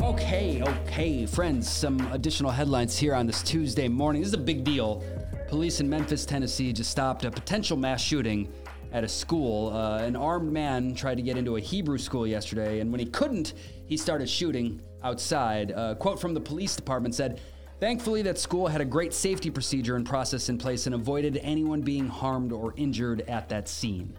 Okay, 0.00 0.62
okay, 0.62 1.26
friends, 1.26 1.70
some 1.70 2.00
additional 2.10 2.50
headlines 2.50 2.96
here 2.96 3.14
on 3.14 3.26
this 3.26 3.42
Tuesday 3.42 3.86
morning. 3.86 4.22
This 4.22 4.28
is 4.28 4.34
a 4.34 4.38
big 4.38 4.64
deal. 4.64 5.04
Police 5.48 5.80
in 5.80 5.90
Memphis, 5.90 6.24
Tennessee 6.24 6.72
just 6.72 6.90
stopped 6.90 7.26
a 7.26 7.30
potential 7.30 7.76
mass 7.76 8.00
shooting 8.00 8.50
at 8.94 9.04
a 9.04 9.08
school. 9.08 9.74
Uh, 9.74 9.98
an 9.98 10.16
armed 10.16 10.50
man 10.50 10.94
tried 10.94 11.16
to 11.16 11.22
get 11.22 11.36
into 11.36 11.56
a 11.56 11.60
Hebrew 11.60 11.98
school 11.98 12.26
yesterday, 12.26 12.78
and 12.80 12.90
when 12.90 13.00
he 13.00 13.06
couldn't, 13.06 13.54
he 13.86 13.96
started 13.96 14.30
shooting 14.30 14.80
outside. 15.02 15.72
A 15.72 15.96
quote 15.96 16.18
from 16.18 16.32
the 16.32 16.40
police 16.40 16.74
department 16.76 17.14
said, 17.14 17.40
Thankfully, 17.80 18.22
that 18.22 18.38
school 18.38 18.68
had 18.68 18.80
a 18.80 18.84
great 18.84 19.12
safety 19.12 19.50
procedure 19.50 19.96
and 19.96 20.06
process 20.06 20.48
in 20.48 20.56
place 20.56 20.86
and 20.86 20.94
avoided 20.94 21.38
anyone 21.42 21.82
being 21.82 22.06
harmed 22.06 22.52
or 22.52 22.72
injured 22.76 23.22
at 23.22 23.48
that 23.48 23.68
scene. 23.68 24.16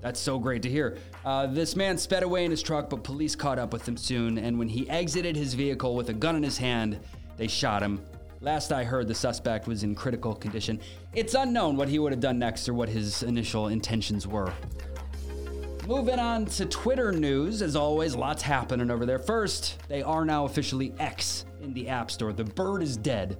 That's 0.00 0.18
so 0.18 0.38
great 0.38 0.62
to 0.62 0.70
hear. 0.70 0.96
Uh, 1.24 1.46
this 1.46 1.76
man 1.76 1.98
sped 1.98 2.22
away 2.22 2.46
in 2.46 2.50
his 2.50 2.62
truck, 2.62 2.88
but 2.88 3.04
police 3.04 3.36
caught 3.36 3.58
up 3.58 3.72
with 3.72 3.86
him 3.86 3.96
soon, 3.96 4.38
and 4.38 4.58
when 4.58 4.68
he 4.68 4.88
exited 4.88 5.36
his 5.36 5.52
vehicle 5.52 5.94
with 5.94 6.08
a 6.08 6.14
gun 6.14 6.34
in 6.34 6.42
his 6.42 6.56
hand, 6.56 6.98
they 7.36 7.46
shot 7.46 7.82
him. 7.82 8.00
Last 8.40 8.72
I 8.72 8.84
heard, 8.84 9.08
the 9.08 9.14
suspect 9.14 9.66
was 9.66 9.82
in 9.82 9.96
critical 9.96 10.32
condition. 10.32 10.80
It's 11.12 11.34
unknown 11.34 11.76
what 11.76 11.88
he 11.88 11.98
would 11.98 12.12
have 12.12 12.20
done 12.20 12.38
next 12.38 12.68
or 12.68 12.74
what 12.74 12.88
his 12.88 13.24
initial 13.24 13.68
intentions 13.68 14.28
were. 14.28 14.52
Moving 15.88 16.20
on 16.20 16.46
to 16.46 16.66
Twitter 16.66 17.10
news, 17.10 17.62
as 17.62 17.74
always, 17.74 18.14
lots 18.14 18.42
happening 18.42 18.92
over 18.92 19.04
there. 19.06 19.18
First, 19.18 19.78
they 19.88 20.02
are 20.02 20.24
now 20.24 20.44
officially 20.44 20.94
X 21.00 21.46
in 21.60 21.74
the 21.74 21.88
App 21.88 22.12
Store. 22.12 22.32
The 22.32 22.44
bird 22.44 22.82
is 22.82 22.96
dead. 22.96 23.38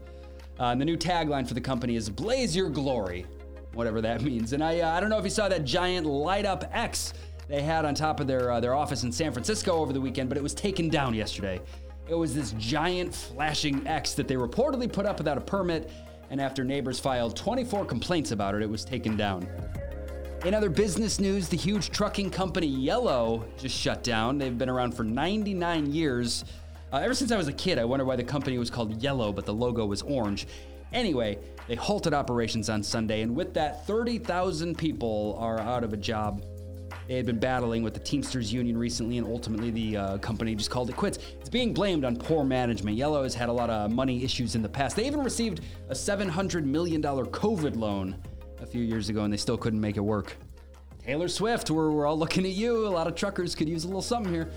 Uh, 0.58 0.64
and 0.64 0.80
the 0.80 0.84
new 0.84 0.96
tagline 0.96 1.46
for 1.46 1.54
the 1.54 1.60
company 1.60 1.94
is 1.94 2.10
Blaze 2.10 2.56
Your 2.56 2.68
Glory, 2.68 3.24
whatever 3.74 4.00
that 4.00 4.22
means. 4.24 4.52
And 4.52 4.64
I, 4.64 4.80
uh, 4.80 4.96
I 4.96 4.98
don't 4.98 5.10
know 5.10 5.18
if 5.18 5.24
you 5.24 5.30
saw 5.30 5.48
that 5.48 5.64
giant 5.64 6.06
light 6.06 6.44
up 6.44 6.64
X 6.72 7.12
they 7.46 7.62
had 7.62 7.84
on 7.84 7.94
top 7.94 8.18
of 8.18 8.26
their, 8.26 8.50
uh, 8.50 8.60
their 8.60 8.74
office 8.74 9.04
in 9.04 9.12
San 9.12 9.32
Francisco 9.32 9.76
over 9.76 9.92
the 9.92 10.00
weekend, 10.00 10.28
but 10.28 10.36
it 10.36 10.42
was 10.42 10.54
taken 10.54 10.88
down 10.88 11.14
yesterday. 11.14 11.60
It 12.08 12.14
was 12.14 12.34
this 12.34 12.52
giant 12.52 13.14
flashing 13.14 13.86
X 13.86 14.14
that 14.14 14.26
they 14.26 14.36
reportedly 14.36 14.90
put 14.90 15.04
up 15.04 15.18
without 15.18 15.36
a 15.36 15.42
permit, 15.42 15.90
and 16.30 16.40
after 16.40 16.64
neighbors 16.64 16.98
filed 16.98 17.36
24 17.36 17.84
complaints 17.84 18.30
about 18.30 18.54
it, 18.54 18.62
it 18.62 18.70
was 18.70 18.82
taken 18.82 19.14
down. 19.14 19.46
In 20.46 20.54
other 20.54 20.70
business 20.70 21.20
news, 21.20 21.48
the 21.48 21.56
huge 21.56 21.90
trucking 21.90 22.30
company 22.30 22.66
Yellow 22.66 23.44
just 23.58 23.76
shut 23.76 24.02
down. 24.02 24.38
They've 24.38 24.56
been 24.56 24.70
around 24.70 24.92
for 24.92 25.04
99 25.04 25.92
years. 25.92 26.46
Uh, 26.92 26.98
ever 26.98 27.12
since 27.12 27.30
I 27.30 27.36
was 27.36 27.48
a 27.48 27.52
kid, 27.52 27.78
I 27.78 27.84
wondered 27.84 28.06
why 28.06 28.16
the 28.16 28.24
company 28.24 28.56
was 28.56 28.70
called 28.70 29.02
Yellow, 29.02 29.30
but 29.30 29.44
the 29.44 29.52
logo 29.52 29.84
was 29.84 30.00
orange. 30.00 30.46
Anyway, 30.94 31.38
they 31.66 31.74
halted 31.74 32.14
operations 32.14 32.70
on 32.70 32.82
Sunday, 32.82 33.20
and 33.20 33.36
with 33.36 33.52
that, 33.52 33.86
30,000 33.86 34.78
people 34.78 35.36
are 35.38 35.60
out 35.60 35.84
of 35.84 35.92
a 35.92 35.98
job. 35.98 36.42
They 37.08 37.16
had 37.16 37.24
been 37.24 37.38
battling 37.38 37.82
with 37.82 37.94
the 37.94 38.00
Teamsters 38.00 38.52
Union 38.52 38.76
recently, 38.76 39.16
and 39.16 39.26
ultimately 39.26 39.70
the 39.70 39.96
uh, 39.96 40.18
company 40.18 40.54
just 40.54 40.70
called 40.70 40.90
it 40.90 40.96
quits. 40.96 41.18
It's 41.40 41.48
being 41.48 41.72
blamed 41.72 42.04
on 42.04 42.16
poor 42.16 42.44
management. 42.44 42.98
Yellow 42.98 43.22
has 43.22 43.34
had 43.34 43.48
a 43.48 43.52
lot 43.52 43.70
of 43.70 43.90
money 43.90 44.22
issues 44.22 44.54
in 44.54 44.60
the 44.60 44.68
past. 44.68 44.94
They 44.94 45.06
even 45.06 45.20
received 45.20 45.62
a 45.88 45.94
$700 45.94 46.64
million 46.64 47.00
COVID 47.00 47.76
loan 47.76 48.14
a 48.60 48.66
few 48.66 48.82
years 48.82 49.08
ago, 49.08 49.22
and 49.24 49.32
they 49.32 49.38
still 49.38 49.56
couldn't 49.56 49.80
make 49.80 49.96
it 49.96 50.02
work. 50.02 50.36
Taylor 51.02 51.28
Swift, 51.28 51.70
we're, 51.70 51.90
we're 51.90 52.04
all 52.04 52.18
looking 52.18 52.44
at 52.44 52.52
you. 52.52 52.86
A 52.86 52.90
lot 52.90 53.06
of 53.06 53.14
truckers 53.14 53.54
could 53.54 53.70
use 53.70 53.84
a 53.84 53.86
little 53.86 54.02
something 54.02 54.30
here. 54.30 54.50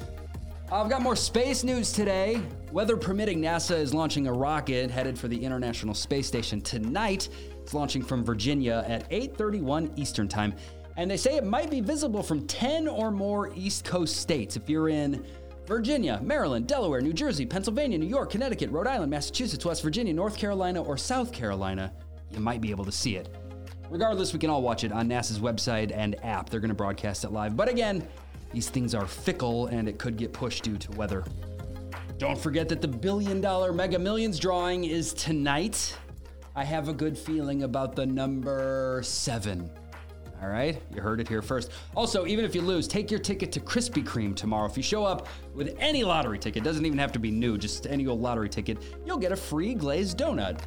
I've 0.69 0.89
got 0.89 1.01
more 1.01 1.15
space 1.15 1.63
news 1.63 1.93
today. 1.93 2.41
Weather 2.73 2.97
permitting, 2.97 3.41
NASA 3.41 3.77
is 3.77 3.93
launching 3.93 4.27
a 4.27 4.33
rocket 4.33 4.91
headed 4.91 5.17
for 5.17 5.29
the 5.29 5.41
International 5.41 5.93
Space 5.93 6.27
Station 6.27 6.59
tonight. 6.59 7.29
It's 7.61 7.73
launching 7.73 8.01
from 8.01 8.25
Virginia 8.25 8.83
at 8.87 9.09
8:31 9.09 9.97
Eastern 9.97 10.27
Time, 10.27 10.53
and 10.97 11.09
they 11.09 11.17
say 11.17 11.37
it 11.37 11.43
might 11.43 11.69
be 11.69 11.81
visible 11.81 12.23
from 12.23 12.45
10 12.47 12.87
or 12.87 13.11
more 13.11 13.53
East 13.55 13.85
Coast 13.85 14.17
states. 14.17 14.55
If 14.55 14.69
you're 14.69 14.89
in 14.89 15.25
Virginia, 15.65 16.19
Maryland, 16.23 16.67
Delaware, 16.67 17.01
New 17.01 17.13
Jersey, 17.13 17.45
Pennsylvania, 17.45 17.97
New 17.97 18.07
York, 18.07 18.31
Connecticut, 18.31 18.71
Rhode 18.71 18.87
Island, 18.87 19.09
Massachusetts, 19.09 19.63
West 19.65 19.83
Virginia, 19.83 20.13
North 20.13 20.37
Carolina, 20.37 20.81
or 20.81 20.97
South 20.97 21.31
Carolina, 21.31 21.93
you 22.31 22.39
might 22.39 22.61
be 22.61 22.71
able 22.71 22.85
to 22.85 22.91
see 22.91 23.15
it. 23.15 23.29
Regardless, 23.89 24.33
we 24.33 24.39
can 24.39 24.49
all 24.49 24.61
watch 24.61 24.83
it 24.83 24.91
on 24.91 25.07
NASA's 25.07 25.39
website 25.39 25.95
and 25.95 26.15
app. 26.23 26.49
They're 26.49 26.59
going 26.59 26.69
to 26.69 26.75
broadcast 26.75 27.23
it 27.23 27.31
live. 27.31 27.55
But 27.55 27.69
again, 27.69 28.07
these 28.53 28.69
things 28.69 28.95
are 28.95 29.05
fickle 29.05 29.67
and 29.67 29.87
it 29.87 29.97
could 29.97 30.17
get 30.17 30.33
pushed 30.33 30.63
due 30.63 30.77
to 30.77 30.91
weather. 30.91 31.23
Don't 32.17 32.37
forget 32.37 32.69
that 32.69 32.81
the 32.81 32.87
billion 32.87 33.41
dollar 33.41 33.73
mega 33.73 33.97
millions 33.99 34.39
drawing 34.39 34.83
is 34.83 35.13
tonight. 35.13 35.97
I 36.55 36.63
have 36.63 36.87
a 36.89 36.93
good 36.93 37.17
feeling 37.17 37.63
about 37.63 37.95
the 37.95 38.05
number 38.05 39.01
seven. 39.03 39.69
All 40.41 40.47
right, 40.47 40.81
you 40.91 41.01
heard 41.01 41.19
it 41.19 41.27
here 41.27 41.43
first. 41.43 41.71
Also, 41.95 42.25
even 42.25 42.43
if 42.43 42.55
you 42.55 42.61
lose, 42.61 42.87
take 42.87 43.11
your 43.11 43.19
ticket 43.19 43.51
to 43.51 43.59
Krispy 43.59 44.03
Kreme 44.03 44.35
tomorrow. 44.35 44.65
If 44.65 44.75
you 44.75 44.81
show 44.81 45.05
up 45.05 45.27
with 45.53 45.75
any 45.79 46.03
lottery 46.03 46.39
ticket, 46.39 46.63
doesn't 46.63 46.83
even 46.83 46.97
have 46.97 47.11
to 47.11 47.19
be 47.19 47.29
new, 47.29 47.59
just 47.59 47.85
any 47.85 48.07
old 48.07 48.21
lottery 48.21 48.49
ticket, 48.49 48.79
you'll 49.05 49.19
get 49.19 49.31
a 49.31 49.35
free 49.35 49.75
glazed 49.75 50.17
donut. 50.17 50.59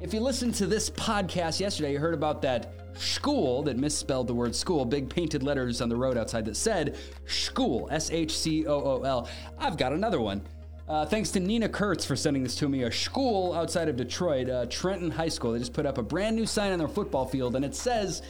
If 0.00 0.14
you 0.14 0.20
listened 0.20 0.54
to 0.56 0.66
this 0.66 0.90
podcast 0.90 1.58
yesterday, 1.58 1.92
you 1.92 1.98
heard 1.98 2.14
about 2.14 2.40
that 2.42 2.72
school 2.96 3.64
that 3.64 3.76
misspelled 3.76 4.28
the 4.28 4.34
word 4.34 4.54
school, 4.54 4.84
big 4.84 5.10
painted 5.10 5.42
letters 5.42 5.80
on 5.80 5.88
the 5.88 5.96
road 5.96 6.16
outside 6.16 6.44
that 6.44 6.56
said 6.56 6.96
school, 7.26 7.88
S 7.90 8.12
H 8.12 8.38
C 8.38 8.64
O 8.66 8.74
O 8.74 9.02
L. 9.02 9.28
I've 9.58 9.76
got 9.76 9.92
another 9.92 10.20
one. 10.20 10.40
Uh, 10.86 11.04
thanks 11.04 11.30
to 11.30 11.40
Nina 11.40 11.68
Kurtz 11.68 12.04
for 12.04 12.14
sending 12.14 12.44
this 12.44 12.54
to 12.56 12.68
me. 12.68 12.82
A 12.82 12.92
school 12.92 13.54
outside 13.54 13.88
of 13.88 13.96
Detroit, 13.96 14.50
uh, 14.50 14.66
Trenton 14.66 15.10
High 15.10 15.30
School. 15.30 15.52
They 15.52 15.58
just 15.58 15.72
put 15.72 15.86
up 15.86 15.98
a 15.98 16.02
brand 16.02 16.36
new 16.36 16.46
sign 16.46 16.72
on 16.72 16.78
their 16.78 16.86
football 16.86 17.24
field, 17.24 17.56
and 17.56 17.64
it 17.64 17.74
says, 17.74 18.22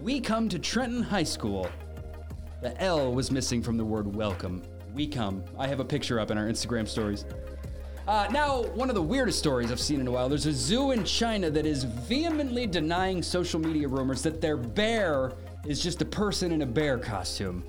We 0.00 0.20
come 0.20 0.48
to 0.48 0.58
Trenton 0.58 1.02
High 1.02 1.22
School. 1.22 1.68
The 2.60 2.80
L 2.80 3.12
was 3.12 3.30
missing 3.30 3.62
from 3.62 3.76
the 3.76 3.84
word 3.84 4.14
welcome. 4.14 4.62
We 4.94 5.06
come. 5.06 5.44
I 5.58 5.66
have 5.66 5.80
a 5.80 5.84
picture 5.84 6.18
up 6.18 6.30
in 6.30 6.38
our 6.38 6.46
Instagram 6.46 6.88
stories. 6.88 7.24
Uh, 8.08 8.26
now, 8.32 8.62
one 8.74 8.88
of 8.88 8.94
the 8.94 9.02
weirdest 9.02 9.38
stories 9.38 9.70
I've 9.70 9.78
seen 9.78 10.00
in 10.00 10.08
a 10.08 10.10
while. 10.10 10.28
There's 10.28 10.46
a 10.46 10.52
zoo 10.52 10.90
in 10.90 11.04
China 11.04 11.50
that 11.50 11.66
is 11.66 11.84
vehemently 11.84 12.66
denying 12.66 13.22
social 13.22 13.60
media 13.60 13.86
rumors 13.86 14.22
that 14.22 14.40
their 14.40 14.56
bear 14.56 15.32
is 15.66 15.80
just 15.82 16.02
a 16.02 16.06
person 16.06 16.52
in 16.52 16.62
a 16.62 16.66
bear 16.66 16.98
costume. 16.98 17.62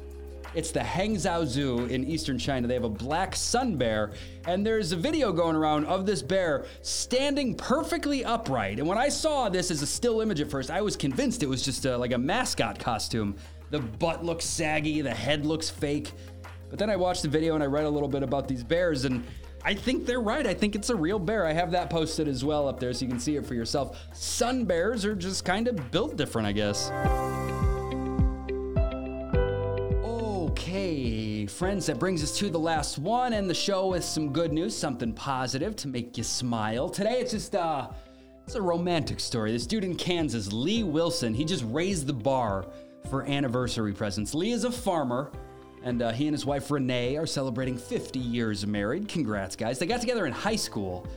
It's 0.55 0.69
the 0.69 0.81
Hangzhou 0.81 1.47
Zoo 1.47 1.85
in 1.85 2.03
eastern 2.03 2.37
China. 2.37 2.67
They 2.67 2.75
have 2.75 2.83
a 2.83 2.89
black 2.89 3.35
sun 3.35 3.75
bear, 3.75 4.11
and 4.45 4.63
there's 4.63 4.91
a 4.91 4.95
video 4.95 5.31
going 5.31 5.55
around 5.55 5.85
of 5.85 6.05
this 6.05 6.21
bear 6.21 6.65
standing 6.83 7.55
perfectly 7.55 8.23
upright. 8.23 8.77
And 8.77 8.87
when 8.87 8.99
I 8.99 9.09
saw 9.09 9.49
this 9.49 9.71
as 9.71 9.81
a 9.81 9.87
still 9.87 10.21
image 10.21 10.41
at 10.41 10.51
first, 10.51 10.69
I 10.69 10.81
was 10.81 10.95
convinced 10.95 11.41
it 11.41 11.49
was 11.49 11.63
just 11.63 11.85
a, 11.85 11.97
like 11.97 12.11
a 12.11 12.17
mascot 12.17 12.77
costume. 12.77 13.35
The 13.71 13.79
butt 13.79 14.23
looks 14.23 14.45
saggy, 14.45 15.01
the 15.01 15.13
head 15.13 15.43
looks 15.43 15.71
fake. 15.71 16.11
But 16.69 16.77
then 16.77 16.89
I 16.89 16.97
watched 16.97 17.23
the 17.23 17.29
video 17.29 17.55
and 17.55 17.63
I 17.63 17.67
read 17.67 17.85
a 17.85 17.89
little 17.89 18.07
bit 18.07 18.21
about 18.21 18.47
these 18.47 18.63
bears, 18.63 19.05
and 19.05 19.23
I 19.65 19.73
think 19.73 20.05
they're 20.05 20.21
right. 20.21 20.45
I 20.45 20.53
think 20.53 20.75
it's 20.75 20.91
a 20.91 20.95
real 20.95 21.17
bear. 21.17 21.47
I 21.47 21.53
have 21.53 21.71
that 21.71 21.89
posted 21.89 22.27
as 22.27 22.45
well 22.45 22.67
up 22.67 22.79
there 22.79 22.93
so 22.93 23.05
you 23.05 23.09
can 23.09 23.19
see 23.19 23.37
it 23.37 23.45
for 23.45 23.55
yourself. 23.55 23.97
Sun 24.13 24.65
bears 24.65 25.03
are 25.03 25.15
just 25.15 25.45
kind 25.45 25.67
of 25.67 25.89
built 25.89 26.15
different, 26.15 26.47
I 26.47 26.51
guess. 26.51 26.91
Friends, 31.53 31.85
that 31.85 31.99
brings 31.99 32.23
us 32.23 32.37
to 32.39 32.49
the 32.49 32.59
last 32.59 32.97
one 32.97 33.33
and 33.33 33.49
the 33.49 33.53
show 33.53 33.87
with 33.87 34.03
some 34.03 34.33
good 34.33 34.51
news, 34.51 34.75
something 34.75 35.13
positive 35.13 35.75
to 35.77 35.87
make 35.87 36.17
you 36.17 36.23
smile. 36.23 36.89
Today 36.89 37.19
it's 37.19 37.31
just 37.31 37.55
uh 37.55 37.89
it's 38.45 38.55
a 38.55 38.61
romantic 38.61 39.19
story. 39.19 39.51
This 39.51 39.65
dude 39.65 39.83
in 39.85 39.95
Kansas, 39.95 40.51
Lee 40.51 40.83
Wilson, 40.83 41.33
he 41.33 41.45
just 41.45 41.63
raised 41.67 42.07
the 42.07 42.13
bar 42.13 42.65
for 43.09 43.23
anniversary 43.23 43.93
presents. 43.93 44.33
Lee 44.33 44.51
is 44.51 44.63
a 44.63 44.71
farmer 44.71 45.31
and 45.83 46.01
uh, 46.01 46.11
he 46.11 46.27
and 46.27 46.33
his 46.33 46.45
wife 46.45 46.71
Renee 46.71 47.17
are 47.17 47.27
celebrating 47.27 47.77
50 47.77 48.19
years 48.19 48.65
married. 48.65 49.07
Congrats, 49.07 49.55
guys. 49.55 49.79
They 49.79 49.85
got 49.85 50.01
together 50.01 50.25
in 50.25 50.33
high 50.33 50.55
school. 50.55 51.07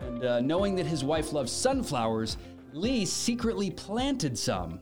And 0.00 0.24
uh, 0.24 0.40
knowing 0.40 0.74
that 0.76 0.86
his 0.86 1.04
wife 1.04 1.32
loves 1.32 1.52
sunflowers, 1.52 2.36
Lee 2.72 3.04
secretly 3.04 3.70
planted 3.70 4.38
some. 4.38 4.80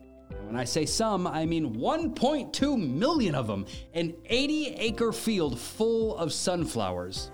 And 0.50 0.57
when 0.57 0.62
I 0.62 0.64
say 0.64 0.85
some, 0.85 1.28
I 1.28 1.47
mean 1.47 1.76
1.2 1.76 2.76
million 2.76 3.37
of 3.37 3.47
them, 3.47 3.66
an 3.95 4.16
80 4.26 4.75
acre 4.78 5.12
field 5.12 5.57
full 5.57 6.16
of 6.16 6.33
sunflowers. 6.33 7.30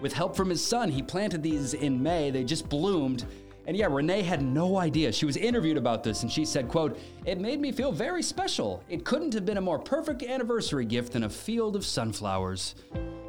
With 0.00 0.14
help 0.14 0.34
from 0.34 0.48
his 0.48 0.64
son, 0.64 0.90
he 0.90 1.02
planted 1.02 1.42
these 1.42 1.74
in 1.74 2.02
May. 2.02 2.30
They 2.30 2.44
just 2.44 2.66
bloomed 2.70 3.26
and 3.66 3.76
yeah, 3.76 3.88
Renee 3.90 4.22
had 4.22 4.40
no 4.40 4.78
idea. 4.78 5.12
She 5.12 5.26
was 5.26 5.36
interviewed 5.36 5.76
about 5.76 6.02
this 6.02 6.22
and 6.22 6.32
she 6.32 6.46
said, 6.46 6.66
quote, 6.66 6.98
"It 7.26 7.38
made 7.38 7.60
me 7.60 7.72
feel 7.72 7.92
very 7.92 8.22
special. 8.22 8.82
It 8.88 9.04
couldn't 9.04 9.34
have 9.34 9.44
been 9.44 9.58
a 9.58 9.60
more 9.60 9.78
perfect 9.78 10.22
anniversary 10.22 10.86
gift 10.86 11.12
than 11.12 11.24
a 11.24 11.28
field 11.28 11.76
of 11.76 11.84
sunflowers." 11.84 12.74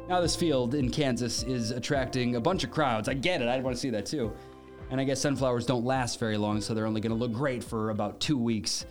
Now 0.08 0.22
this 0.22 0.36
field 0.36 0.74
in 0.74 0.88
Kansas 0.88 1.42
is 1.42 1.70
attracting 1.70 2.36
a 2.36 2.40
bunch 2.40 2.64
of 2.64 2.70
crowds. 2.70 3.10
I 3.10 3.14
get 3.14 3.42
it. 3.42 3.48
I'd 3.48 3.62
want 3.62 3.76
to 3.76 3.80
see 3.80 3.90
that 3.90 4.06
too. 4.06 4.32
And 4.90 4.98
I 4.98 5.04
guess 5.04 5.20
sunflowers 5.20 5.66
don't 5.66 5.84
last 5.84 6.18
very 6.18 6.38
long, 6.38 6.62
so 6.62 6.72
they're 6.72 6.86
only 6.86 7.02
going 7.02 7.12
to 7.12 7.18
look 7.18 7.32
great 7.32 7.62
for 7.62 7.90
about 7.90 8.20
2 8.20 8.38
weeks. 8.38 8.86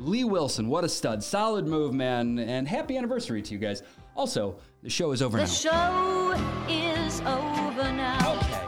Lee 0.00 0.24
Wilson, 0.24 0.68
what 0.68 0.84
a 0.84 0.88
stud. 0.88 1.22
Solid 1.22 1.66
move, 1.66 1.92
man. 1.92 2.38
And 2.38 2.66
happy 2.68 2.96
anniversary 2.96 3.42
to 3.42 3.52
you 3.52 3.58
guys. 3.58 3.82
Also, 4.16 4.58
the 4.82 4.90
show 4.90 5.12
is 5.12 5.22
over 5.22 5.38
the 5.38 5.44
now. 5.44 5.48
The 5.48 5.54
show 5.54 6.68
is 6.68 7.20
over 7.20 7.92
now. 7.92 8.36
Okay. 8.36 8.64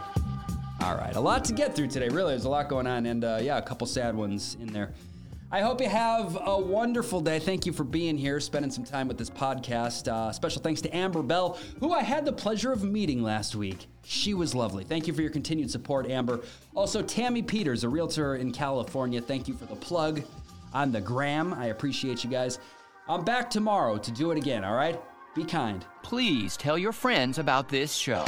All 0.82 0.96
right. 0.96 1.14
A 1.14 1.20
lot 1.20 1.44
to 1.46 1.52
get 1.52 1.75
through 1.75 1.88
today. 1.88 2.08
Really, 2.08 2.32
there's 2.32 2.44
a 2.44 2.49
lot 2.49 2.68
going 2.68 2.87
on. 2.87 3.06
And 3.06 3.25
uh, 3.25 3.38
yeah, 3.42 3.58
a 3.58 3.62
couple 3.62 3.87
sad 3.87 4.14
ones 4.14 4.56
in 4.60 4.72
there. 4.72 4.92
I 5.52 5.62
hope 5.62 5.80
you 5.80 5.88
have 5.88 6.38
a 6.46 6.56
wonderful 6.56 7.20
day. 7.20 7.40
Thank 7.40 7.66
you 7.66 7.72
for 7.72 7.82
being 7.82 8.16
here, 8.16 8.38
spending 8.38 8.70
some 8.70 8.84
time 8.84 9.08
with 9.08 9.18
this 9.18 9.28
podcast. 9.28 10.06
Uh, 10.06 10.30
special 10.30 10.62
thanks 10.62 10.80
to 10.82 10.96
Amber 10.96 11.22
Bell, 11.22 11.58
who 11.80 11.92
I 11.92 12.02
had 12.02 12.25
the 12.25 12.32
pleasure 12.32 12.70
of 12.70 12.84
meeting 12.84 13.20
last 13.20 13.56
week. 13.56 13.87
She 14.04 14.32
was 14.32 14.54
lovely. 14.54 14.84
Thank 14.84 15.08
you 15.08 15.12
for 15.12 15.22
your 15.22 15.30
continued 15.32 15.68
support, 15.68 16.08
Amber. 16.08 16.40
Also, 16.76 17.02
Tammy 17.02 17.42
Peters, 17.42 17.82
a 17.82 17.88
realtor 17.88 18.37
in 18.37 18.52
California. 18.52 19.20
Thank 19.20 19.49
you 19.49 19.54
for 19.54 19.64
the 19.64 19.75
plug 19.75 20.22
on 20.72 20.92
the 20.92 21.00
gram. 21.00 21.54
I 21.54 21.66
appreciate 21.66 22.24
you 22.24 22.30
guys. 22.30 22.58
I'm 23.08 23.24
back 23.24 23.50
tomorrow 23.50 23.98
to 23.98 24.10
do 24.10 24.30
it 24.30 24.38
again, 24.38 24.64
all 24.64 24.74
right? 24.74 25.00
Be 25.34 25.44
kind. 25.44 25.84
Please 26.02 26.56
tell 26.56 26.78
your 26.78 26.92
friends 26.92 27.38
about 27.38 27.68
this 27.68 27.92
show. 27.92 28.24